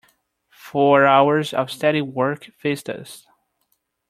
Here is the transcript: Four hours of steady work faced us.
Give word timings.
Four 0.55 1.05
hours 1.05 1.53
of 1.53 1.69
steady 1.69 2.01
work 2.01 2.45
faced 2.57 2.89
us. 2.89 3.27